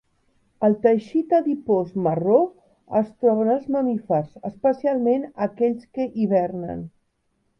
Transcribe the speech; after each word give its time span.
El 0.67 0.75
teixit 0.85 1.33
adipós 1.39 1.91
marró 2.05 2.37
es 3.01 3.11
troba 3.25 3.45
en 3.45 3.51
els 3.55 3.69
mamífers, 3.75 4.31
especialment 4.51 5.29
aquells 5.47 5.87
que 5.99 6.09
hibernen. 6.23 6.85